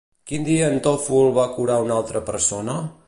Quin 0.29 0.45
dia 0.45 0.69
en 0.75 0.79
Tòful 0.87 1.29
va 1.35 1.45
curar 1.59 1.77
una 1.85 1.99
altra 2.01 2.25
persona? 2.31 2.79